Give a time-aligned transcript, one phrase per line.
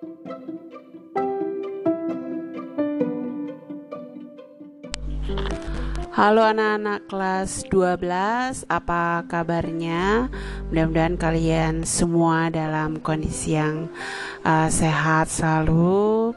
[0.00, 0.08] Halo
[6.40, 10.32] anak-anak kelas 12, apa kabarnya?
[10.72, 13.92] Mudah-mudahan kalian semua dalam kondisi yang
[14.40, 16.32] uh, sehat selalu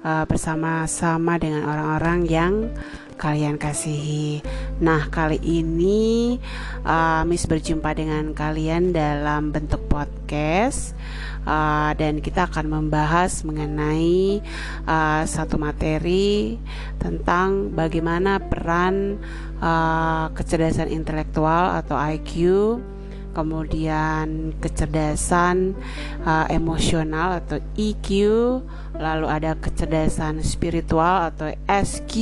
[0.00, 2.72] uh, bersama-sama dengan orang-orang yang
[3.20, 4.40] kalian kasihi.
[4.82, 6.42] Nah, kali ini
[6.82, 10.98] uh, Miss berjumpa dengan kalian dalam bentuk podcast
[11.46, 14.42] uh, dan kita akan membahas mengenai
[14.82, 16.58] uh, satu materi
[16.98, 19.22] tentang bagaimana peran
[19.62, 22.34] uh, kecerdasan intelektual atau IQ
[23.38, 25.78] kemudian kecerdasan
[26.26, 28.08] uh, emosional atau EQ,
[29.00, 32.12] lalu ada kecerdasan spiritual atau SQ,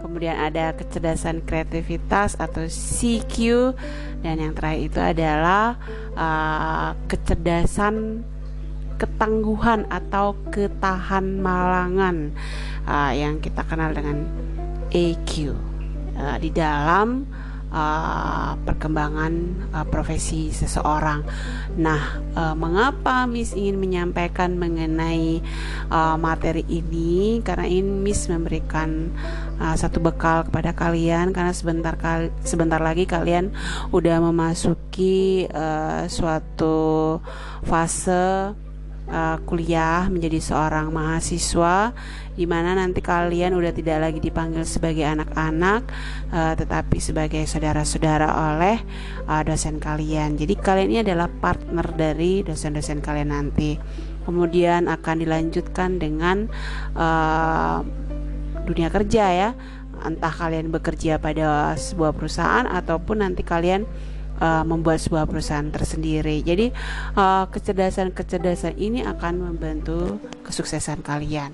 [0.00, 3.36] kemudian ada kecerdasan kreativitas atau CQ,
[4.22, 5.78] dan yang terakhir itu adalah
[6.18, 8.24] uh, kecerdasan
[8.98, 12.34] ketangguhan atau ketahan malangan
[12.82, 14.26] uh, yang kita kenal dengan
[14.90, 15.54] EQ
[16.18, 17.22] uh, di dalam
[17.72, 19.32] uh, perkembangan
[19.72, 21.22] uh, profesi seseorang.
[21.78, 25.40] Nah, uh, mengapa Miss ingin menyampaikan mengenai
[25.92, 27.40] uh, materi ini?
[27.44, 29.12] Karena ini Miss memberikan
[29.58, 33.52] uh, satu bekal kepada kalian karena sebentar kali sebentar lagi kalian
[33.90, 37.18] udah memasuki uh, suatu
[37.66, 38.54] fase
[39.08, 41.92] uh, kuliah menjadi seorang mahasiswa
[42.38, 45.82] di mana nanti kalian udah tidak lagi dipanggil sebagai anak-anak
[46.30, 48.78] uh, tetapi sebagai saudara-saudara oleh
[49.26, 50.38] uh, dosen kalian.
[50.38, 53.74] Jadi kalian ini adalah partner dari dosen-dosen kalian nanti.
[54.28, 56.52] Kemudian akan dilanjutkan dengan
[56.92, 57.80] uh,
[58.64, 59.50] dunia kerja ya.
[59.98, 63.82] Entah kalian bekerja pada sebuah perusahaan ataupun nanti kalian
[64.38, 66.40] uh, membuat sebuah perusahaan tersendiri.
[66.42, 66.70] Jadi
[67.50, 71.52] kecerdasan-kecerdasan uh, ini akan membantu kesuksesan kalian.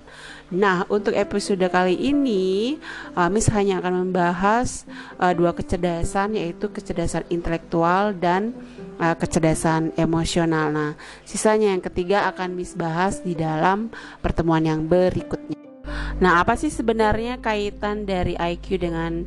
[0.53, 2.77] Nah, untuk episode kali ini,
[3.17, 4.85] uh, Miss hanya akan membahas
[5.17, 8.55] uh, dua kecerdasan, yaitu kecerdasan intelektual dan
[8.95, 10.71] kecerdasan emosional.
[10.71, 10.91] Nah,
[11.27, 13.91] sisanya yang ketiga akan Miss bahas di dalam
[14.23, 15.74] pertemuan yang berikutnya.
[16.19, 19.27] Nah, apa sih sebenarnya kaitan dari IQ dengan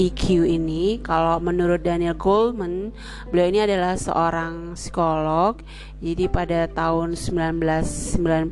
[0.00, 1.02] EQ ini?
[1.04, 2.94] Kalau menurut Daniel Goleman
[3.28, 5.60] beliau ini adalah seorang psikolog
[6.00, 8.48] jadi pada tahun 1996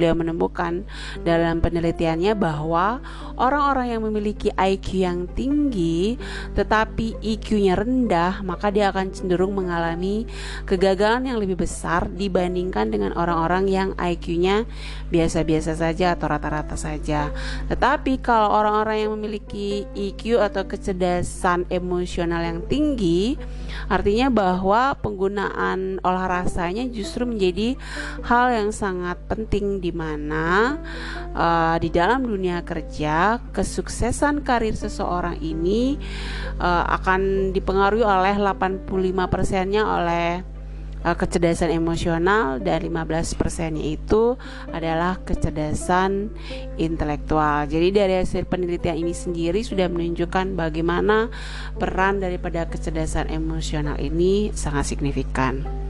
[0.00, 0.88] beliau menemukan
[1.20, 3.04] dalam penelitiannya bahwa
[3.36, 6.16] orang-orang yang memiliki IQ yang tinggi
[6.56, 10.24] tetapi EQ-nya rendah maka dia akan cenderung mengalami
[10.64, 14.64] kegagalan yang lebih besar dibandingkan dengan orang-orang yang IQ-nya
[15.12, 17.28] biasa-biasa saja atau rata-rata saja.
[17.68, 23.36] Tetapi kalau orang-orang yang memiliki EQ atau kecerdasan emosional yang tinggi
[23.90, 27.74] artinya bahwa penggunaan olah rasa rasanya justru menjadi
[28.22, 30.78] hal yang sangat penting di mana
[31.34, 35.98] uh, di dalam dunia kerja kesuksesan karir seseorang ini
[36.62, 38.86] uh, akan dipengaruhi oleh 85
[39.26, 40.46] persennya oleh
[41.02, 44.38] uh, kecerdasan emosional dan 15 persennya itu
[44.70, 46.30] adalah kecerdasan
[46.78, 47.66] intelektual.
[47.66, 51.34] Jadi dari hasil penelitian ini sendiri sudah menunjukkan bagaimana
[51.82, 55.89] peran daripada kecerdasan emosional ini sangat signifikan.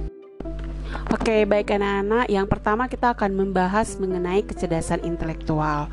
[1.10, 2.26] Oke, baik anak-anak.
[2.26, 5.86] Yang pertama kita akan membahas mengenai kecerdasan intelektual.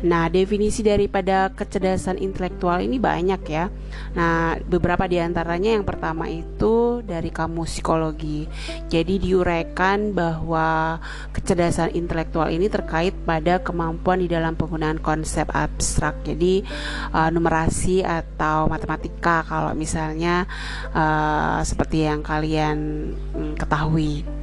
[0.00, 3.68] Nah, definisi daripada kecerdasan intelektual ini banyak ya.
[4.16, 8.48] Nah, beberapa di antaranya yang pertama itu dari kamu psikologi.
[8.88, 10.96] Jadi diuraikan bahwa
[11.36, 16.24] kecerdasan intelektual ini terkait pada kemampuan di dalam penggunaan konsep abstrak.
[16.24, 16.64] Jadi
[17.12, 20.48] uh, numerasi atau matematika kalau misalnya
[20.96, 24.37] uh, seperti yang kalian um, ketahui.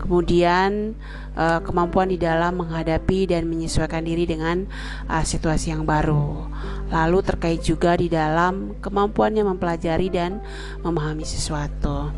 [0.00, 0.96] Kemudian
[1.36, 4.64] uh, kemampuan di dalam menghadapi dan menyesuaikan diri dengan
[5.12, 6.48] uh, situasi yang baru.
[6.88, 10.40] Lalu terkait juga di dalam kemampuannya mempelajari dan
[10.80, 12.10] memahami sesuatu.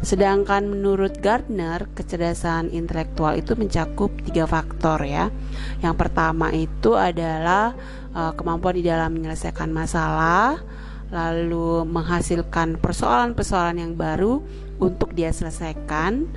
[0.00, 5.32] Sedangkan menurut Gardner, kecerdasan intelektual itu mencakup tiga faktor ya.
[5.80, 7.76] Yang pertama itu adalah
[8.16, 10.60] uh, kemampuan di dalam menyelesaikan masalah,
[11.08, 14.42] lalu menghasilkan persoalan-persoalan yang baru
[14.76, 16.28] untuk dia selesaikan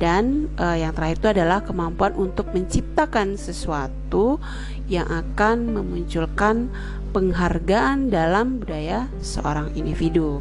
[0.00, 4.40] dan uh, yang terakhir itu adalah kemampuan untuk menciptakan sesuatu
[4.88, 6.72] yang akan memunculkan
[7.12, 10.40] penghargaan dalam budaya seorang individu.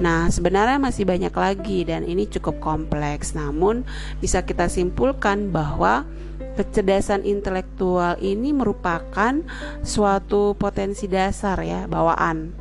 [0.00, 3.36] Nah, sebenarnya masih banyak lagi dan ini cukup kompleks.
[3.36, 3.84] Namun
[4.18, 6.08] bisa kita simpulkan bahwa
[6.56, 9.44] kecerdasan intelektual ini merupakan
[9.84, 12.56] suatu potensi dasar ya, bawaan.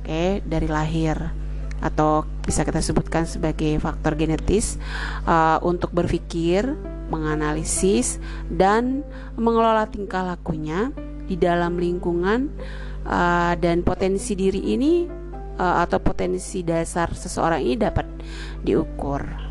[0.00, 1.39] Oke, dari lahir
[1.80, 4.76] atau bisa kita sebutkan sebagai faktor genetis
[5.24, 6.76] uh, untuk berpikir
[7.10, 9.02] menganalisis dan
[9.34, 10.94] mengelola tingkah lakunya
[11.26, 12.52] di dalam lingkungan
[13.04, 15.08] uh, dan potensi diri ini
[15.58, 18.06] uh, atau potensi dasar seseorang ini dapat
[18.62, 19.49] diukur.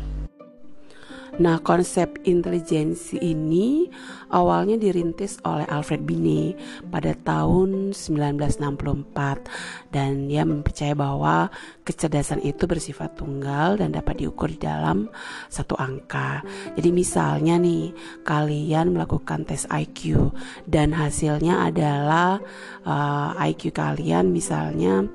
[1.38, 3.86] Nah, konsep intelijensi ini
[4.34, 6.58] awalnya dirintis oleh Alfred Binet
[6.90, 11.46] pada tahun 1964 dan dia mempercaya bahwa
[11.86, 15.06] kecerdasan itu bersifat tunggal dan dapat diukur di dalam
[15.46, 16.42] satu angka.
[16.74, 17.94] Jadi misalnya nih,
[18.26, 20.34] kalian melakukan tes IQ
[20.66, 22.42] dan hasilnya adalah
[22.82, 25.06] uh, eh, IQ kalian misalnya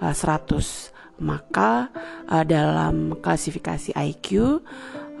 [0.00, 1.92] uh, eh, 100 maka
[2.32, 4.60] uh, dalam klasifikasi IQ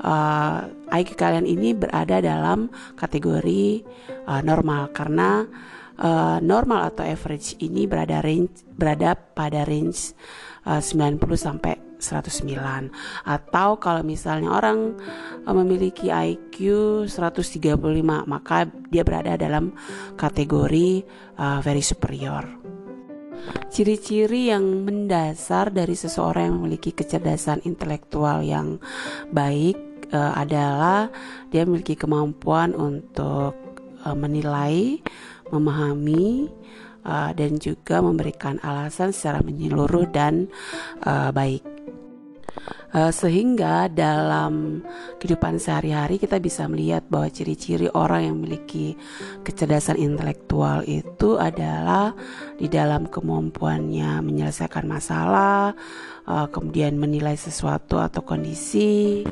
[0.02, 3.84] uh, eh, IQ kalian ini berada dalam kategori
[4.26, 5.44] uh, normal karena
[6.00, 10.16] uh, normal atau average ini berada range berada pada range
[10.66, 12.48] uh, 90 sampai 109
[13.28, 14.96] atau kalau misalnya orang
[15.44, 16.56] memiliki IQ
[17.04, 17.76] 135
[18.24, 19.76] maka dia berada dalam
[20.16, 21.04] kategori
[21.36, 22.48] uh, very superior.
[23.70, 28.76] Ciri-ciri yang mendasar dari seseorang yang memiliki kecerdasan intelektual yang
[29.32, 31.10] baik uh, adalah
[31.50, 33.54] dia memiliki kemampuan untuk
[34.04, 35.00] uh, menilai,
[35.50, 36.50] memahami,
[37.04, 40.48] uh, dan juga memberikan alasan secara menyeluruh dan
[41.04, 41.64] uh, baik.
[42.90, 44.82] Uh, sehingga dalam
[45.22, 48.98] kehidupan sehari-hari kita bisa melihat bahwa ciri-ciri orang yang memiliki
[49.46, 52.10] kecerdasan intelektual itu adalah
[52.58, 55.70] di dalam kemampuannya menyelesaikan masalah,
[56.26, 59.22] uh, kemudian menilai sesuatu atau kondisi,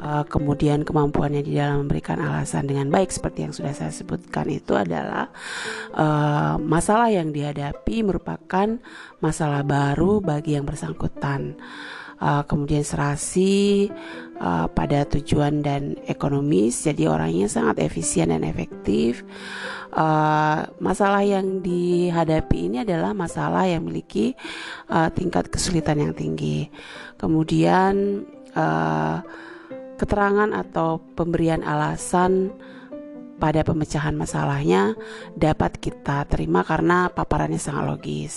[0.00, 4.72] uh, kemudian kemampuannya di dalam memberikan alasan dengan baik seperti yang sudah saya sebutkan itu
[4.74, 5.28] adalah
[5.94, 8.80] uh, masalah yang dihadapi merupakan
[9.20, 11.60] masalah baru bagi yang bersangkutan.
[12.20, 13.88] Uh, kemudian serasi
[14.44, 19.24] uh, pada tujuan dan ekonomis, jadi orangnya sangat efisien dan efektif.
[19.88, 24.36] Uh, masalah yang dihadapi ini adalah masalah yang memiliki
[24.92, 26.68] uh, tingkat kesulitan yang tinggi.
[27.16, 29.24] Kemudian uh,
[30.00, 32.48] keterangan atau pemberian alasan
[33.36, 34.96] pada pemecahan masalahnya
[35.36, 38.34] dapat kita terima karena paparannya sangat logis.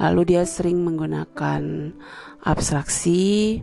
[0.00, 1.92] Lalu dia sering menggunakan
[2.44, 3.60] abstraksi,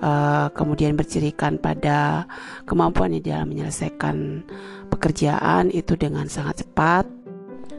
[0.00, 2.30] uh, kemudian bercirikan pada
[2.64, 4.46] kemampuannya dalam menyelesaikan
[4.88, 7.17] pekerjaan itu dengan sangat cepat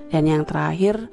[0.10, 1.10] dan yang terakhir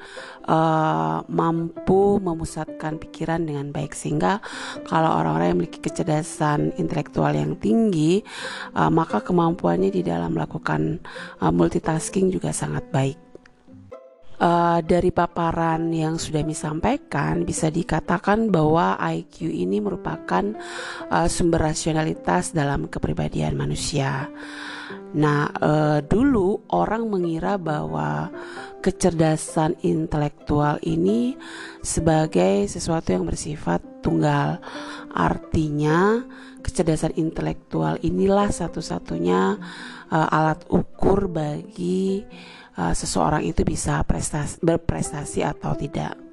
[0.48, 4.40] uh, mampu memusatkan pikiran dengan baik sehingga
[4.88, 8.24] kalau orang-orang yang memiliki kecerdasan intelektual yang tinggi
[8.74, 11.00] uh, maka kemampuannya di dalam melakukan
[11.40, 13.26] uh, multitasking juga sangat baik
[14.40, 20.56] uh, dari paparan yang sudah disampaikan bisa dikatakan bahwa IQ ini merupakan
[21.08, 24.28] uh, sumber rasionalitas dalam kepribadian manusia.
[25.16, 28.28] Nah, uh, dulu orang mengira bahwa
[28.84, 31.32] kecerdasan intelektual ini
[31.80, 34.60] sebagai sesuatu yang bersifat tunggal.
[35.16, 36.20] Artinya,
[36.60, 39.56] kecerdasan intelektual inilah satu-satunya
[40.12, 42.20] uh, alat ukur bagi
[42.76, 46.25] uh, seseorang itu bisa prestasi, berprestasi atau tidak.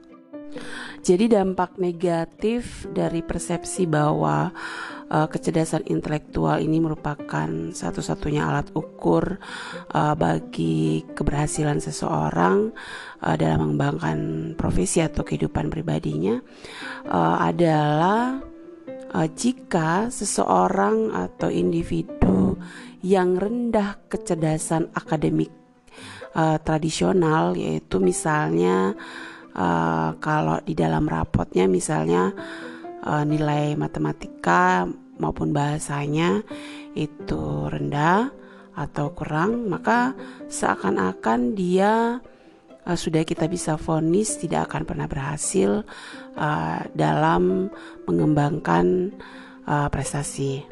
[1.04, 4.56] Jadi dampak negatif dari persepsi bahwa
[5.14, 9.38] uh, kecerdasan intelektual ini merupakan satu-satunya alat ukur
[9.94, 12.72] uh, bagi keberhasilan seseorang
[13.22, 14.20] uh, dalam mengembangkan
[14.58, 16.40] profesi atau kehidupan pribadinya
[17.12, 18.40] uh, adalah
[19.14, 22.58] uh, jika seseorang atau individu
[23.04, 25.52] yang rendah kecerdasan akademik
[26.34, 28.96] uh, tradisional yaitu misalnya
[30.18, 32.34] kalau di dalam rapotnya misalnya
[33.04, 34.88] uh, nilai matematika
[35.20, 36.42] maupun bahasanya
[36.96, 38.32] itu rendah
[38.74, 40.18] atau kurang maka
[40.50, 42.18] seakan-akan dia
[42.88, 45.86] uh, sudah kita bisa vonis tidak akan pernah berhasil
[46.34, 47.70] uh, dalam
[48.10, 49.14] mengembangkan
[49.70, 50.66] uh, prestasi.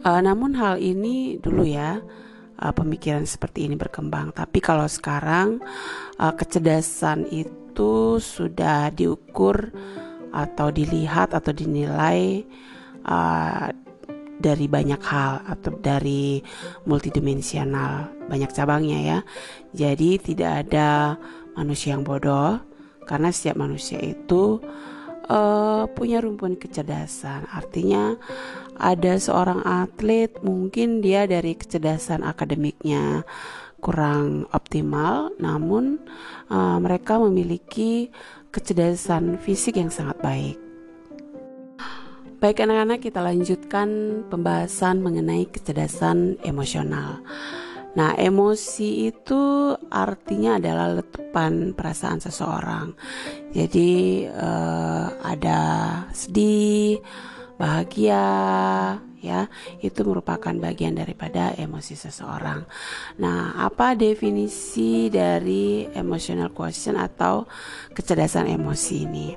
[0.00, 2.00] Uh, namun hal ini dulu ya
[2.60, 4.36] pemikiran seperti ini berkembang.
[4.36, 5.64] Tapi kalau sekarang
[6.20, 7.59] kecerdasan itu
[8.22, 9.70] sudah diukur
[10.30, 12.46] atau dilihat atau dinilai
[13.06, 13.68] uh,
[14.40, 16.40] dari banyak hal atau dari
[16.88, 19.18] multidimensional banyak cabangnya ya.
[19.76, 21.20] Jadi tidak ada
[21.58, 22.56] manusia yang bodoh
[23.04, 24.62] karena setiap manusia itu
[25.28, 27.44] uh, punya rumpun kecerdasan.
[27.52, 28.16] Artinya
[28.80, 33.28] ada seorang atlet mungkin dia dari kecerdasan akademiknya
[33.80, 35.98] kurang optimal namun
[36.52, 38.12] uh, mereka memiliki
[38.54, 40.56] kecerdasan fisik yang sangat baik
[42.40, 43.88] Baik anak-anak kita lanjutkan
[44.32, 47.20] pembahasan mengenai kecerdasan emosional.
[48.00, 52.96] Nah, emosi itu artinya adalah letupan perasaan seseorang.
[53.52, 55.60] Jadi uh, ada
[56.16, 56.96] sedih,
[57.60, 58.24] bahagia,
[59.20, 59.52] ya
[59.84, 62.64] itu merupakan bagian daripada emosi seseorang.
[63.20, 67.44] Nah, apa definisi dari emotional quotient atau
[67.92, 69.28] kecerdasan emosi ini?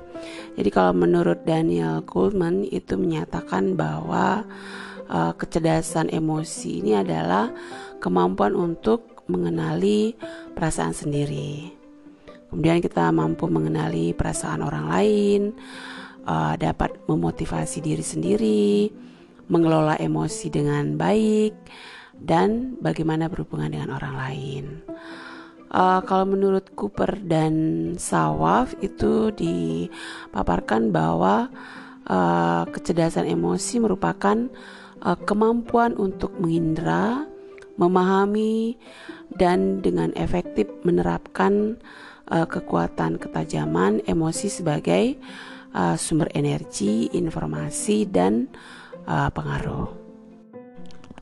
[0.56, 4.48] Jadi kalau menurut Daniel Goldman itu menyatakan bahwa
[5.12, 7.52] uh, kecerdasan emosi ini adalah
[8.00, 10.16] kemampuan untuk mengenali
[10.56, 11.72] perasaan sendiri.
[12.48, 15.40] Kemudian kita mampu mengenali perasaan orang lain,
[16.26, 18.90] uh, dapat memotivasi diri sendiri,
[19.48, 21.54] mengelola emosi dengan baik,
[22.16, 24.64] dan bagaimana berhubungan dengan orang lain.
[25.74, 27.54] Uh, kalau menurut Cooper dan
[27.98, 31.50] Sawaf itu dipaparkan bahwa
[32.06, 34.46] uh, kecerdasan emosi merupakan
[35.02, 37.26] uh, kemampuan untuk mengindra,
[37.74, 38.78] memahami,
[39.34, 41.74] dan dengan efektif menerapkan
[42.30, 45.18] uh, kekuatan ketajaman emosi sebagai
[45.98, 48.46] sumber energi, informasi, dan
[49.10, 49.90] uh, pengaruh.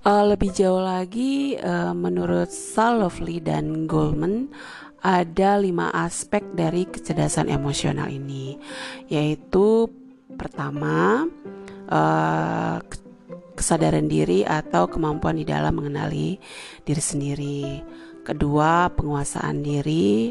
[0.02, 4.50] Uh, lebih jauh lagi, uh, menurut Salovely dan Goldman,
[5.02, 8.58] ada lima aspek dari kecerdasan emosional ini,
[9.06, 9.86] yaitu
[10.34, 11.26] pertama
[11.86, 12.78] uh,
[13.54, 16.38] kesadaran diri atau kemampuan di dalam mengenali
[16.82, 17.62] diri sendiri.
[18.22, 20.30] Kedua, penguasaan diri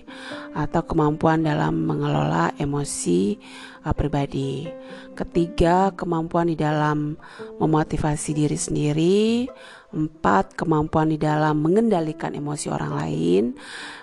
[0.56, 3.36] atau kemampuan dalam mengelola emosi
[3.84, 4.64] uh, pribadi.
[5.12, 7.20] Ketiga, kemampuan di dalam
[7.60, 9.52] memotivasi diri sendiri.
[9.92, 13.44] Empat, kemampuan di dalam mengendalikan emosi orang lain.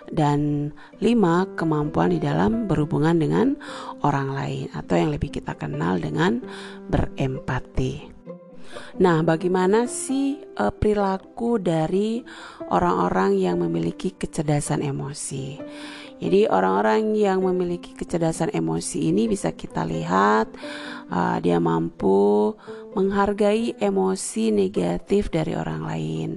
[0.05, 0.69] Dan
[1.01, 3.57] lima, kemampuan di dalam berhubungan dengan
[4.05, 6.45] orang lain atau yang lebih kita kenal dengan
[6.93, 8.18] berempati.
[8.99, 12.25] Nah, bagaimana sih uh, perilaku dari
[12.73, 15.61] orang-orang yang memiliki kecerdasan emosi?
[16.19, 20.51] Jadi orang-orang yang memiliki kecerdasan emosi ini bisa kita lihat
[21.15, 22.59] uh, dia mampu
[22.99, 26.31] menghargai emosi negatif dari orang lain.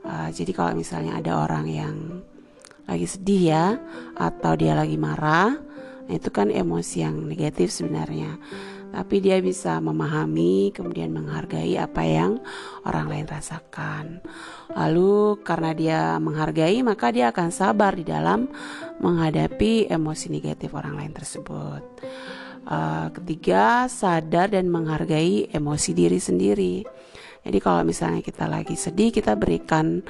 [0.00, 1.96] Uh, jadi kalau misalnya ada orang yang
[2.88, 3.66] lagi sedih ya
[4.16, 5.58] atau dia lagi marah,
[6.08, 8.38] itu kan emosi yang negatif sebenarnya
[8.96, 12.40] tapi dia bisa memahami kemudian menghargai apa yang
[12.88, 14.24] orang lain rasakan.
[14.72, 18.48] Lalu karena dia menghargai maka dia akan sabar di dalam
[19.04, 21.84] menghadapi emosi negatif orang lain tersebut.
[22.64, 26.80] Uh, ketiga, sadar dan menghargai emosi diri sendiri.
[27.46, 30.02] Jadi kalau misalnya kita lagi sedih, kita berikan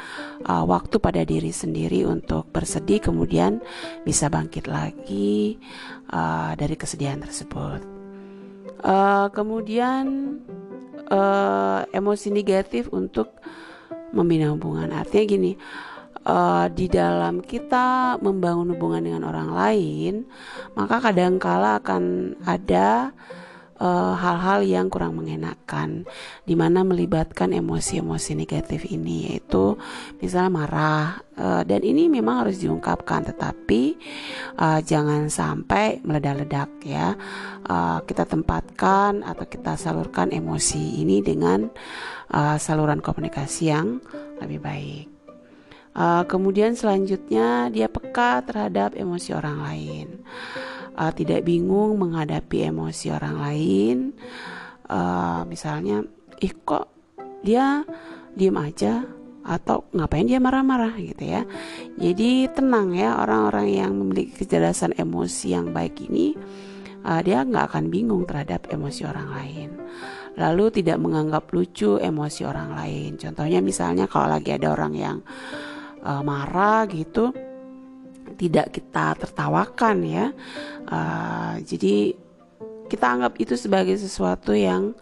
[0.48, 3.60] uh, waktu pada diri sendiri untuk bersedih, kemudian
[4.08, 5.60] bisa bangkit lagi
[6.14, 7.95] uh, dari kesedihan tersebut.
[8.82, 10.36] Uh, kemudian
[11.08, 13.36] uh, emosi negatif untuk
[14.12, 14.92] membina hubungan.
[14.92, 15.52] Artinya gini,
[16.28, 20.14] uh, di dalam kita membangun hubungan dengan orang lain,
[20.76, 23.45] maka kadangkala akan ada Eh,
[23.76, 26.08] hal-hal uh, yang kurang mengenakan
[26.48, 29.76] di mana melibatkan emosi-emosi negatif ini yaitu
[30.24, 31.06] misalnya marah
[31.36, 33.28] uh, dan ini memang harus diungkapkan.
[33.28, 33.82] Tetapi
[34.56, 37.14] uh, jangan sampai meledak-ledak ya.
[37.66, 41.68] Uh, kita tempatkan atau kita salurkan emosi ini dengan
[42.32, 44.00] uh, saluran komunikasi yang
[44.40, 45.06] lebih baik.
[45.96, 50.06] Uh, kemudian selanjutnya dia peka terhadap emosi orang lain
[50.96, 53.96] uh, tidak bingung menghadapi emosi orang lain.
[54.88, 56.02] Uh, misalnya
[56.40, 56.90] ih kok
[57.44, 57.84] dia
[58.32, 59.04] diem aja?
[59.46, 60.98] Atau ngapain dia marah-marah?
[60.98, 61.46] gitu ya.
[61.94, 66.34] Jadi tenang ya orang-orang yang memiliki kecerdasan emosi yang baik ini
[67.06, 69.70] uh, dia nggak akan bingung terhadap emosi orang lain.
[70.36, 73.16] Lalu tidak menganggap lucu emosi orang lain.
[73.16, 75.16] Contohnya misalnya kalau lagi ada orang yang
[76.02, 77.32] uh, marah gitu
[78.36, 80.26] tidak kita tertawakan ya.
[80.86, 82.14] Uh, jadi
[82.86, 84.94] kita anggap itu sebagai sesuatu yang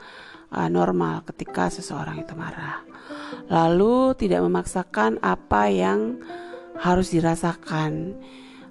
[0.54, 2.80] uh, normal ketika seseorang itu marah.
[3.50, 6.22] Lalu tidak memaksakan apa yang
[6.80, 8.16] harus dirasakan.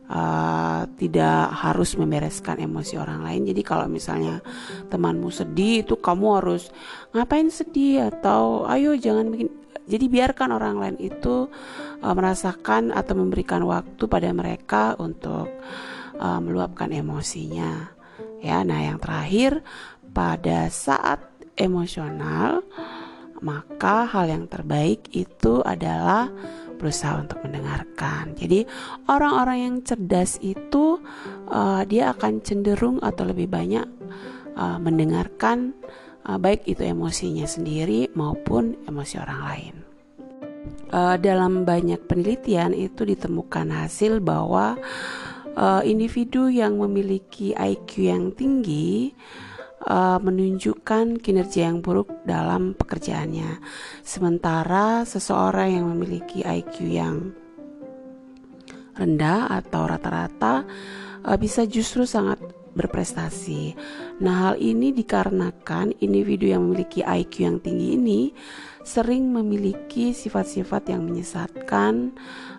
[0.03, 3.47] Uh, tidak harus membereskan emosi orang lain.
[3.49, 4.43] Jadi kalau misalnya
[4.91, 6.69] temanmu sedih itu kamu harus
[7.15, 11.51] ngapain sedih atau ayo jangan bikin jadi biarkan orang lain itu
[11.99, 15.51] uh, merasakan atau memberikan waktu pada mereka untuk
[16.19, 17.91] uh, meluapkan emosinya.
[18.43, 19.63] Ya, nah yang terakhir
[20.11, 21.23] pada saat
[21.55, 22.63] emosional
[23.43, 26.31] maka hal yang terbaik itu adalah
[26.79, 28.35] berusaha untuk mendengarkan.
[28.39, 28.63] Jadi
[29.11, 30.99] orang-orang yang cerdas itu
[31.51, 33.87] uh, dia akan cenderung atau lebih banyak
[34.55, 35.75] uh, mendengarkan
[36.27, 39.75] uh, baik itu emosinya sendiri maupun emosi orang lain.
[40.93, 44.77] Uh, dalam banyak penelitian itu ditemukan hasil bahwa
[45.57, 49.13] uh, individu yang memiliki IQ yang tinggi
[50.23, 53.59] menunjukkan kinerja yang buruk dalam pekerjaannya,
[53.99, 57.35] sementara seseorang yang memiliki IQ yang
[58.95, 60.63] rendah atau rata-rata
[61.35, 62.39] bisa justru sangat
[62.73, 63.77] berprestasi.
[64.21, 68.21] Nah, hal ini dikarenakan individu yang memiliki IQ yang tinggi ini
[68.83, 72.11] sering memiliki sifat-sifat yang menyesatkan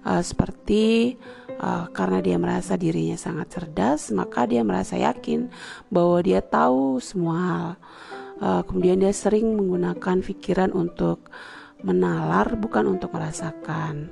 [0.07, 1.19] uh, seperti
[1.61, 5.53] uh, karena dia merasa dirinya sangat cerdas, maka dia merasa yakin
[5.93, 7.69] bahwa dia tahu semua hal.
[8.35, 11.31] Uh, kemudian dia sering menggunakan pikiran untuk
[11.85, 14.11] menalar bukan untuk merasakan.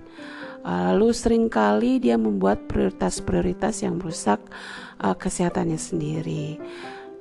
[0.63, 4.39] Lalu sering kali dia membuat prioritas-prioritas yang merusak
[5.03, 6.57] uh, kesehatannya sendiri.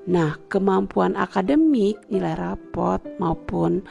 [0.01, 3.85] Nah, kemampuan akademik, nilai rapot maupun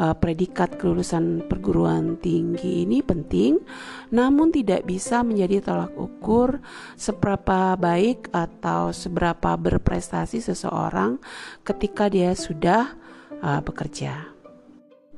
[0.00, 3.60] uh, predikat kelulusan perguruan tinggi ini penting,
[4.08, 6.64] namun tidak bisa menjadi tolak ukur
[6.96, 11.20] seberapa baik atau seberapa berprestasi seseorang
[11.60, 12.96] ketika dia sudah
[13.44, 14.32] uh, bekerja.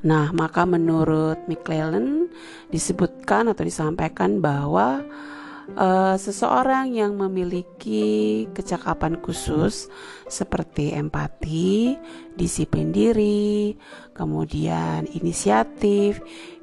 [0.03, 2.27] Nah, maka menurut McClellan
[2.75, 5.07] disebutkan atau disampaikan bahwa
[5.75, 9.89] uh, seseorang yang memiliki kecakapan khusus
[10.29, 11.97] seperti empati,
[12.37, 13.77] disiplin diri,
[14.15, 16.21] kemudian inisiatif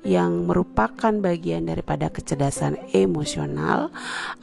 [0.08, 3.92] yang merupakan bagian daripada kecerdasan emosional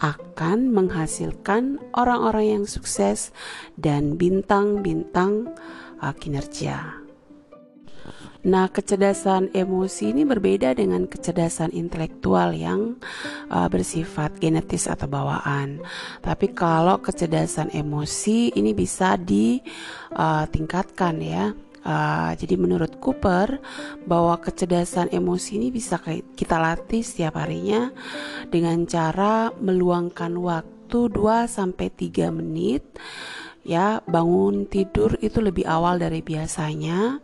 [0.02, 3.32] akan menghasilkan orang-orang yang sukses
[3.80, 5.48] dan bintang-bintang
[6.02, 7.05] uh, kinerja.
[8.46, 12.94] Nah, kecerdasan emosi ini berbeda dengan kecerdasan intelektual yang
[13.50, 15.82] uh, bersifat genetis atau bawaan.
[16.22, 21.46] Tapi kalau kecerdasan emosi ini bisa ditingkatkan uh, ya.
[21.86, 23.58] Uh, jadi menurut Cooper
[24.06, 25.98] bahwa kecerdasan emosi ini bisa
[26.34, 27.90] kita latih setiap harinya
[28.50, 32.82] dengan cara meluangkan waktu 2 sampai 3 menit
[33.66, 37.18] ya bangun tidur itu lebih awal dari biasanya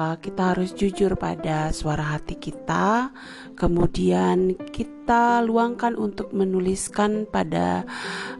[0.00, 3.12] uh, kita harus jujur pada suara hati kita,
[3.52, 7.84] kemudian kita luangkan untuk menuliskan pada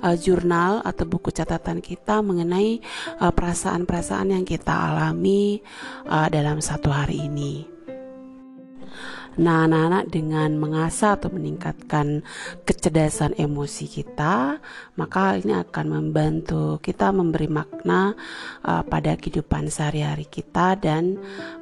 [0.00, 2.80] uh, jurnal atau buku catatan kita mengenai
[3.20, 5.60] uh, perasaan-perasaan uh, yang kita alami
[6.08, 7.79] uh, dalam satu hari ini.
[9.38, 12.26] Nah, anak-anak dengan mengasah atau meningkatkan
[12.66, 14.58] kecerdasan emosi kita,
[14.98, 18.18] maka ini akan membantu kita memberi makna
[18.66, 21.14] uh, pada kehidupan sehari-hari kita dan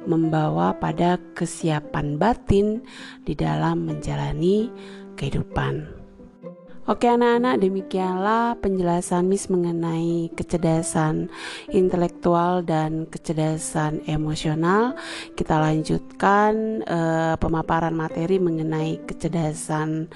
[0.09, 2.81] membawa pada kesiapan batin
[3.21, 4.73] di dalam menjalani
[5.13, 5.98] kehidupan.
[6.89, 11.29] Oke anak-anak demikianlah penjelasan Miss mengenai kecerdasan
[11.69, 14.97] intelektual dan kecerdasan emosional.
[15.37, 20.09] Kita lanjutkan uh, pemaparan materi mengenai kecerdasan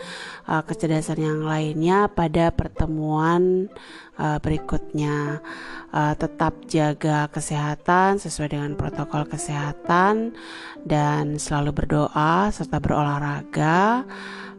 [0.49, 3.69] uh, kecerdasan yang lainnya pada pertemuan
[4.17, 5.45] uh, berikutnya.
[5.93, 10.33] Uh, tetap jaga kesehatan sesuai dengan protokol kesehatan
[10.81, 14.09] dan selalu berdoa serta berolahraga.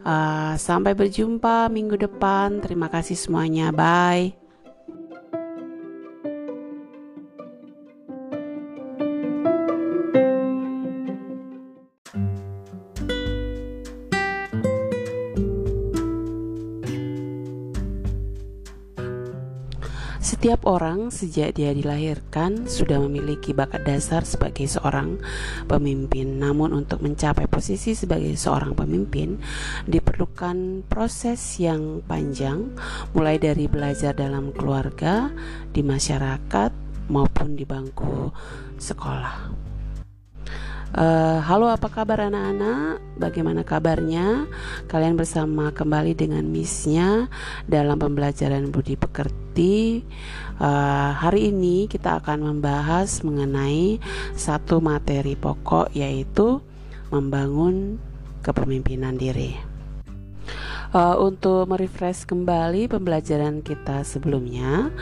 [0.05, 2.61] Uh, sampai berjumpa minggu depan.
[2.61, 3.73] Terima kasih semuanya.
[3.73, 4.44] Bye.
[20.45, 25.17] Setiap orang sejak dia dilahirkan sudah memiliki bakat dasar sebagai seorang
[25.65, 26.37] pemimpin.
[26.37, 29.41] Namun untuk mencapai posisi sebagai seorang pemimpin
[29.89, 32.77] diperlukan proses yang panjang
[33.17, 35.33] mulai dari belajar dalam keluarga,
[35.73, 36.77] di masyarakat
[37.09, 38.29] maupun di bangku
[38.77, 39.64] sekolah.
[40.95, 43.19] Uh, halo apa kabar anak-anak?
[43.19, 44.47] Bagaimana kabarnya?
[44.87, 47.27] Kalian bersama kembali dengan Missnya
[47.67, 50.07] dalam pembelajaran budi pekerti.
[50.55, 53.99] Uh, hari ini kita akan membahas mengenai
[54.39, 56.63] satu materi pokok yaitu
[57.11, 57.99] membangun
[58.47, 59.74] kepemimpinan diri
[60.95, 64.95] uh, untuk merefresh kembali pembelajaran kita sebelumnya,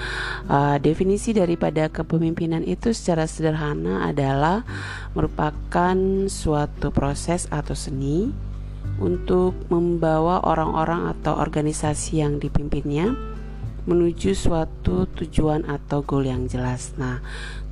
[0.49, 4.65] uh, definisi daripada kepemimpinan itu secara sederhana adalah
[5.13, 5.95] merupakan
[6.27, 8.33] suatu proses atau seni
[8.99, 13.32] untuk membawa orang-orang atau organisasi yang dipimpinnya
[13.83, 16.95] menuju suatu tujuan atau goal yang jelas.
[16.95, 17.19] Nah,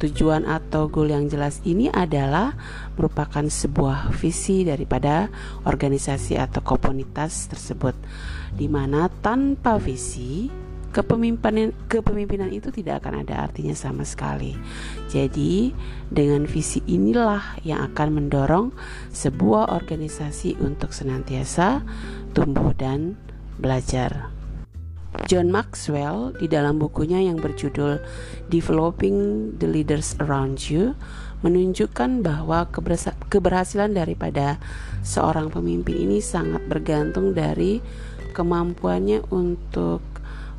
[0.03, 2.59] tujuan atau goal yang jelas ini adalah
[2.99, 5.31] merupakan sebuah visi daripada
[5.63, 7.95] organisasi atau komunitas tersebut,
[8.55, 10.51] di mana tanpa visi
[10.91, 14.59] kepemimpinan kepemimpinan itu tidak akan ada artinya sama sekali.
[15.07, 15.71] Jadi,
[16.11, 18.75] dengan visi inilah yang akan mendorong
[19.15, 21.87] sebuah organisasi untuk senantiasa
[22.35, 23.15] tumbuh dan
[23.63, 24.40] belajar.
[25.27, 27.99] John Maxwell di dalam bukunya yang berjudul
[28.47, 30.95] Developing the Leaders Around You
[31.41, 32.69] menunjukkan bahwa
[33.31, 34.61] keberhasilan daripada
[35.01, 37.81] seorang pemimpin ini sangat bergantung dari
[38.37, 40.05] kemampuannya untuk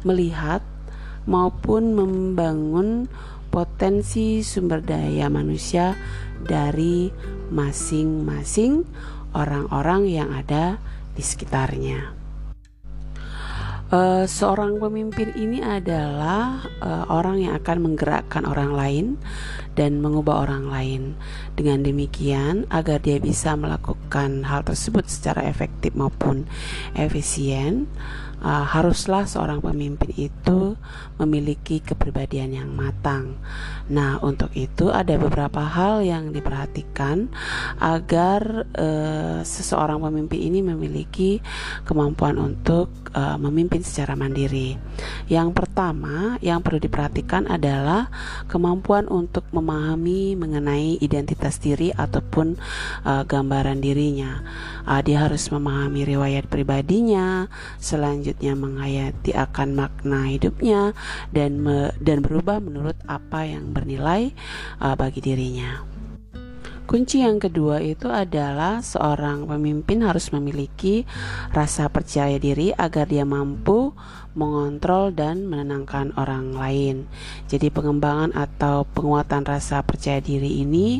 [0.04, 0.66] melihat
[1.30, 3.06] maupun membangun
[3.54, 5.94] potensi sumber daya manusia
[6.42, 7.14] dari
[7.52, 8.88] masing-masing
[9.36, 10.80] orang-orang yang ada
[11.14, 12.21] di sekitarnya.
[13.92, 19.06] Uh, seorang pemimpin ini adalah uh, orang yang akan menggerakkan orang lain
[19.76, 21.02] dan mengubah orang lain.
[21.60, 26.48] Dengan demikian, agar dia bisa melakukan hal tersebut secara efektif maupun
[26.96, 27.92] efisien,
[28.42, 30.76] uh, haruslah seorang pemimpin itu
[31.22, 33.38] memiliki kepribadian yang matang.
[33.88, 37.30] Nah, untuk itu ada beberapa hal yang diperhatikan
[37.78, 41.38] agar uh, seseorang pemimpin ini memiliki
[41.86, 44.76] kemampuan untuk uh, memimpin secara mandiri.
[45.30, 48.10] Yang pertama yang perlu diperhatikan adalah
[48.50, 52.58] kemampuan untuk memahami mengenai identitas diri ataupun
[53.06, 54.42] uh, gambaran dirinya.
[54.82, 57.46] Uh, dia harus memahami riwayat pribadinya,
[57.78, 60.96] selanjutnya selanjutnya menghayati akan makna hidupnya
[61.36, 64.32] dan me, dan berubah menurut apa yang bernilai
[64.80, 65.91] uh, bagi dirinya.
[66.92, 71.08] Kunci yang kedua itu adalah seorang pemimpin harus memiliki
[71.56, 73.96] rasa percaya diri agar dia mampu
[74.36, 77.08] mengontrol dan menenangkan orang lain.
[77.48, 81.00] Jadi pengembangan atau penguatan rasa percaya diri ini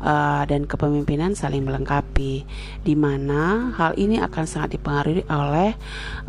[0.00, 2.48] uh, dan kepemimpinan saling melengkapi,
[2.80, 5.76] di mana hal ini akan sangat dipengaruhi oleh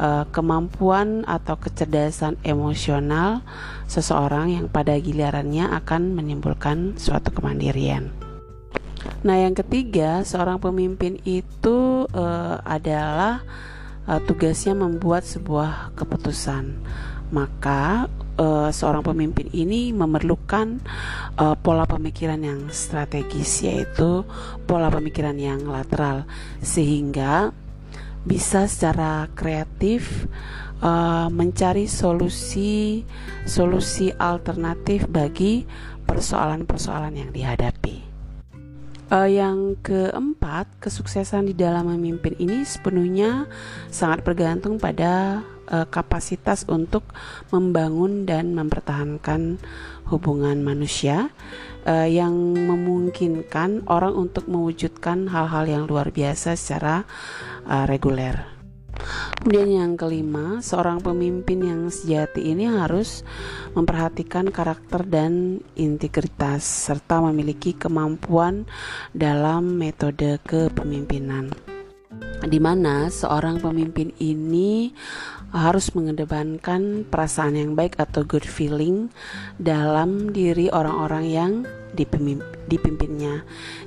[0.03, 3.39] uh, kemampuan atau kecerdasan emosional
[3.87, 8.26] seseorang yang pada gilirannya akan menimbulkan suatu kemandirian.
[9.25, 13.43] Nah, yang ketiga, seorang pemimpin itu uh, adalah
[14.07, 16.77] uh, tugasnya membuat sebuah keputusan.
[17.27, 18.07] Maka
[18.39, 20.79] uh, seorang pemimpin ini memerlukan
[21.35, 24.23] uh, pola pemikiran yang strategis yaitu
[24.63, 26.23] pola pemikiran yang lateral
[26.63, 27.51] sehingga
[28.23, 30.27] bisa secara kreatif
[30.79, 33.03] uh, mencari solusi
[33.43, 35.67] solusi alternatif bagi
[36.07, 38.06] persoalan-persoalan yang dihadapi.
[39.07, 43.47] Uh, yang keempat, kesuksesan di dalam memimpin ini sepenuhnya
[43.87, 47.07] sangat bergantung pada uh, kapasitas untuk
[47.47, 49.63] membangun dan mempertahankan
[50.11, 51.31] hubungan manusia
[51.87, 57.07] uh, yang memungkinkan orang untuk mewujudkan hal-hal yang luar biasa secara
[57.63, 58.56] uh, reguler.
[59.41, 63.23] Kemudian yang kelima, seorang pemimpin yang sejati ini harus
[63.77, 68.67] memperhatikan karakter dan integritas serta memiliki kemampuan
[69.15, 71.53] dalam metode kepemimpinan.
[72.37, 74.93] Di mana seorang pemimpin ini
[75.55, 79.07] harus mengedepankan perasaan yang baik atau good feeling
[79.57, 81.51] dalam diri orang-orang yang
[81.93, 83.43] dipimpinnya.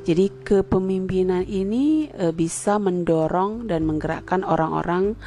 [0.06, 5.18] Jadi kepemimpinan ini e, bisa mendorong dan menggerakkan orang-orang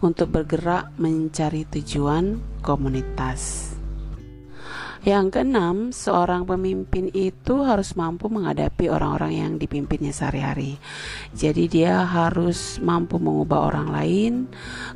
[0.00, 3.71] untuk bergerak mencari tujuan komunitas.
[5.02, 10.78] Yang keenam, seorang pemimpin itu harus mampu menghadapi orang-orang yang dipimpinnya sehari-hari.
[11.34, 14.32] Jadi dia harus mampu mengubah orang lain,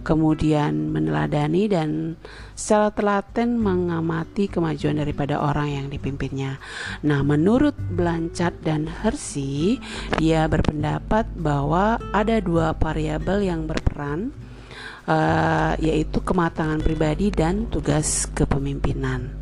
[0.07, 2.15] kemudian meneladani dan
[2.55, 6.63] secara telaten mengamati kemajuan daripada orang yang dipimpinnya.
[7.03, 9.83] Nah, menurut Blanchard dan Hersey,
[10.23, 14.31] dia berpendapat bahwa ada dua variabel yang berperan
[15.11, 19.36] uh, yaitu kematangan pribadi dan tugas kepemimpinan.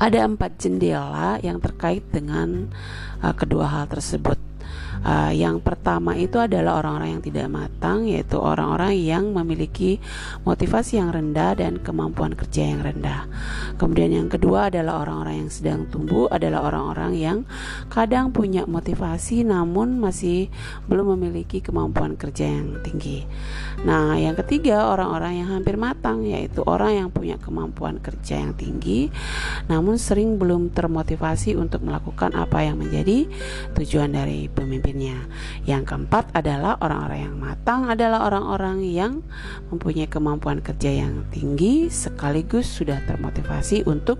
[0.00, 2.72] Ada empat jendela yang terkait dengan
[3.20, 4.49] uh, kedua hal tersebut.
[5.00, 9.96] Uh, yang pertama itu adalah orang-orang yang tidak matang, yaitu orang-orang yang memiliki
[10.44, 13.24] motivasi yang rendah dan kemampuan kerja yang rendah.
[13.80, 17.38] Kemudian yang kedua adalah orang-orang yang sedang tumbuh, adalah orang-orang yang
[17.88, 20.52] kadang punya motivasi namun masih
[20.90, 23.24] belum memiliki kemampuan kerja yang tinggi.
[23.86, 29.12] Nah, yang ketiga orang-orang yang hampir matang, yaitu orang yang punya kemampuan kerja yang tinggi
[29.70, 33.30] namun sering belum termotivasi untuk melakukan apa yang menjadi
[33.78, 35.30] tujuan dari pemimpin pemimpinnya.
[35.64, 39.12] Yang keempat adalah orang-orang yang matang adalah orang-orang yang
[39.70, 44.18] mempunyai kemampuan kerja yang tinggi sekaligus sudah termotivasi untuk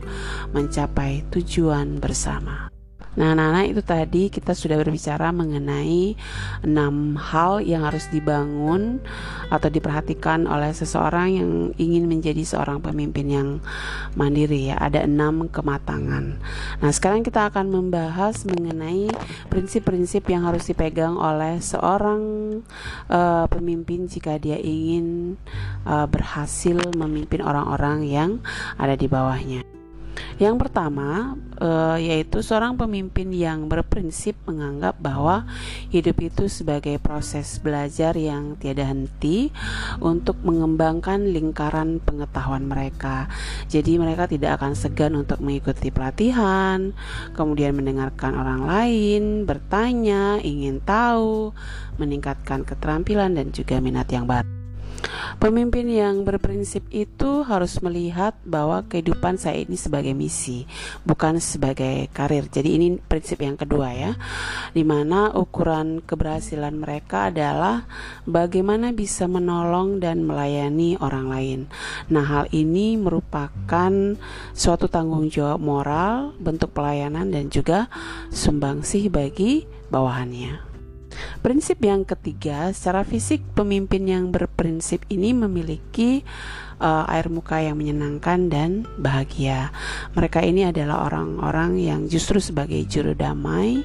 [0.54, 2.69] mencapai tujuan bersama.
[3.18, 6.14] Nah, Nana itu tadi kita sudah berbicara mengenai
[6.62, 9.03] enam hal yang harus dibangun
[9.51, 13.49] atau diperhatikan oleh seseorang yang ingin menjadi seorang pemimpin yang
[14.14, 14.79] mandiri ya.
[14.79, 16.38] Ada enam kematangan.
[16.79, 19.11] Nah, sekarang kita akan membahas mengenai
[19.51, 22.23] prinsip-prinsip yang harus dipegang oleh seorang
[23.11, 25.35] uh, pemimpin jika dia ingin
[25.83, 28.31] uh, berhasil memimpin orang-orang yang
[28.79, 29.80] ada di bawahnya.
[30.40, 35.44] Yang pertama uh, yaitu seorang pemimpin yang berprinsip menganggap bahwa
[35.92, 39.52] hidup itu sebagai proses belajar yang tiada henti
[40.00, 43.28] untuk mengembangkan lingkaran pengetahuan mereka.
[43.68, 46.96] Jadi mereka tidak akan segan untuk mengikuti pelatihan,
[47.37, 51.52] kemudian mendengarkan orang lain, bertanya, ingin tahu,
[52.00, 54.60] meningkatkan keterampilan dan juga minat yang baru.
[55.40, 60.68] Pemimpin yang berprinsip itu harus melihat bahwa kehidupan saya ini sebagai misi,
[61.08, 62.44] bukan sebagai karir.
[62.52, 64.12] Jadi ini prinsip yang kedua ya,
[64.76, 67.88] di mana ukuran keberhasilan mereka adalah
[68.28, 71.60] bagaimana bisa menolong dan melayani orang lain.
[72.12, 73.92] Nah hal ini merupakan
[74.52, 77.88] suatu tanggung jawab moral, bentuk pelayanan dan juga
[78.28, 80.69] sumbangsih bagi bawahannya.
[81.40, 86.23] Prinsip yang ketiga, secara fisik pemimpin yang berprinsip ini memiliki
[86.81, 89.70] uh, air muka yang menyenangkan dan bahagia.
[90.16, 93.85] Mereka ini adalah orang-orang yang justru sebagai juru damai,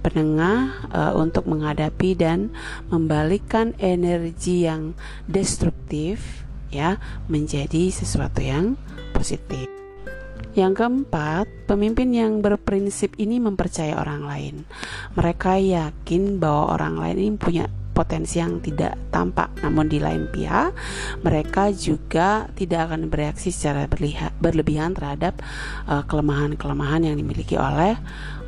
[0.00, 2.54] penengah uh, untuk menghadapi dan
[2.88, 4.94] membalikkan energi yang
[5.26, 6.98] destruktif ya
[7.30, 8.74] menjadi sesuatu yang
[9.14, 9.85] positif.
[10.56, 14.54] Yang keempat, pemimpin yang berprinsip ini mempercaya orang lain.
[15.12, 20.72] Mereka yakin bahwa orang lain ini punya potensi yang tidak tampak, namun di lain pihak
[21.24, 23.88] mereka juga tidak akan bereaksi secara
[24.36, 25.40] berlebihan terhadap
[25.88, 27.96] uh, kelemahan-kelemahan yang dimiliki oleh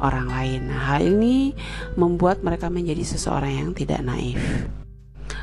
[0.04, 0.68] orang lain.
[0.68, 1.56] Nah, hal ini
[1.96, 4.40] membuat mereka menjadi seseorang yang tidak naif.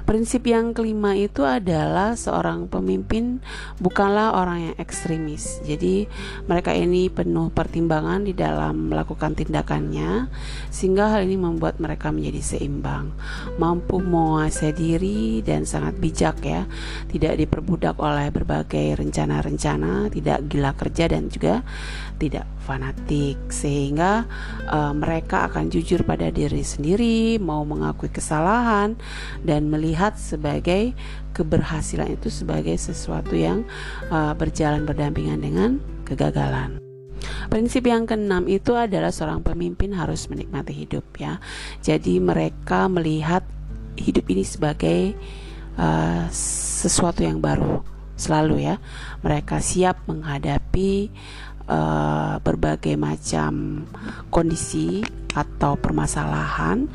[0.06, 3.42] Prinsip yang kelima itu adalah seorang pemimpin
[3.82, 5.66] bukanlah orang yang ekstremis.
[5.66, 6.06] Jadi
[6.46, 10.30] mereka ini penuh pertimbangan di dalam melakukan tindakannya
[10.70, 13.18] sehingga hal ini membuat mereka menjadi seimbang,
[13.58, 16.70] mampu menguasai diri dan sangat bijak ya.
[17.10, 21.66] Tidak diperbudak oleh berbagai rencana-rencana, tidak gila kerja dan juga
[22.16, 24.26] tidak fanatik sehingga
[24.72, 28.98] uh, mereka akan jujur pada diri sendiri, mau mengakui kesalahan
[29.44, 30.96] dan melihat sebagai
[31.36, 33.68] keberhasilan itu sebagai sesuatu yang
[34.10, 35.70] uh, berjalan berdampingan dengan
[36.08, 36.80] kegagalan.
[37.50, 41.42] Prinsip yang keenam itu adalah seorang pemimpin harus menikmati hidup ya.
[41.82, 43.44] Jadi mereka melihat
[43.96, 45.16] hidup ini sebagai
[45.80, 46.28] uh,
[46.86, 47.82] sesuatu yang baru
[48.16, 48.76] selalu ya.
[49.22, 51.12] Mereka siap menghadapi
[51.70, 53.86] uh, berbagai macam
[54.30, 55.02] kondisi
[55.36, 56.88] atau permasalahan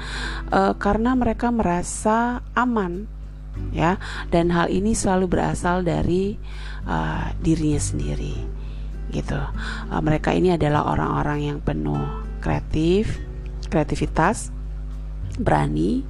[0.48, 3.04] uh, karena mereka merasa aman
[3.74, 4.00] ya.
[4.32, 6.40] Dan hal ini selalu berasal dari
[6.88, 8.34] uh, dirinya sendiri
[9.10, 9.38] gitu.
[9.90, 12.00] Uh, mereka ini adalah orang-orang yang penuh
[12.40, 13.20] kreatif
[13.70, 14.50] kreativitas
[15.38, 16.02] berani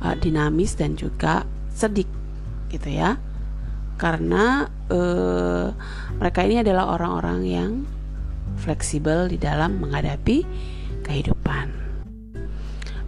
[0.00, 2.08] uh, dinamis dan juga sedik
[2.70, 3.18] gitu ya.
[3.94, 5.70] Karena uh,
[6.18, 7.70] mereka ini adalah orang-orang yang
[8.58, 10.46] fleksibel di dalam menghadapi
[11.04, 11.84] kehidupan.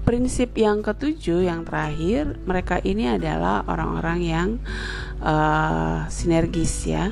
[0.07, 4.49] Prinsip yang ketujuh, yang terakhir, mereka ini adalah orang-orang yang
[5.19, 7.11] uh, sinergis ya,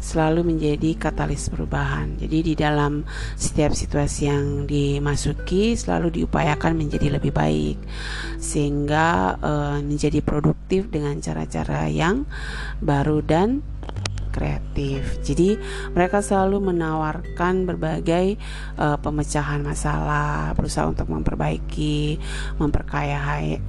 [0.00, 2.16] selalu menjadi katalis perubahan.
[2.16, 3.04] Jadi di dalam
[3.36, 7.76] setiap situasi yang dimasuki selalu diupayakan menjadi lebih baik,
[8.40, 12.24] sehingga uh, menjadi produktif dengan cara-cara yang
[12.80, 13.60] baru dan
[14.34, 15.22] kreatif.
[15.22, 15.54] Jadi
[15.94, 18.34] mereka selalu menawarkan berbagai
[18.74, 22.18] uh, pemecahan masalah, berusaha untuk memperbaiki,
[22.58, 23.14] memperkaya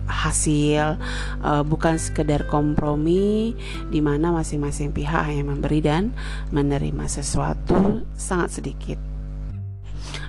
[0.09, 0.97] hasil,
[1.45, 3.53] uh, bukan sekedar kompromi
[3.93, 6.09] di mana masing-masing pihak hanya memberi dan
[6.49, 8.97] menerima sesuatu sangat sedikit.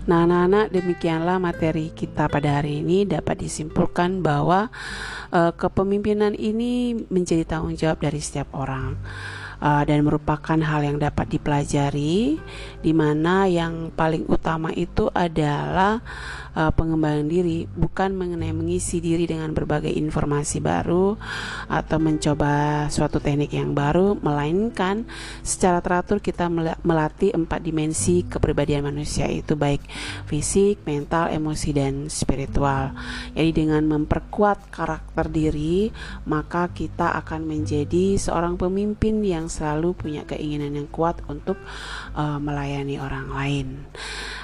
[0.07, 4.71] Nah, anak-anak, demikianlah materi kita pada hari ini dapat disimpulkan bahwa
[5.35, 8.95] uh, kepemimpinan ini menjadi tanggung jawab dari setiap orang
[9.61, 12.39] uh, dan merupakan hal yang dapat dipelajari
[12.81, 16.01] di mana yang paling utama itu adalah
[16.57, 21.21] uh, pengembangan diri bukan mengenai mengisi diri dengan berbagai informasi baru
[21.69, 25.05] atau mencoba suatu teknik yang baru, melainkan
[25.45, 26.49] secara teratur kita
[26.83, 29.85] melatih empat dimensi kepribadian manusia itu baik
[30.25, 32.97] fisik, mental, emosi dan spiritual.
[33.37, 35.93] Jadi dengan memperkuat karakter diri,
[36.25, 41.61] maka kita akan menjadi seorang pemimpin yang selalu punya keinginan yang kuat untuk
[42.17, 43.67] uh, melayani orang lain.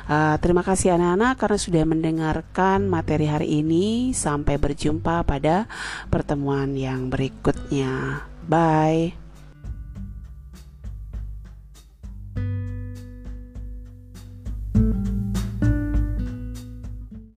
[0.07, 4.13] Uh, terima kasih anak-anak karena sudah mendengarkan materi hari ini.
[4.13, 5.67] Sampai berjumpa pada
[6.13, 8.23] pertemuan yang berikutnya.
[8.45, 9.22] Bye.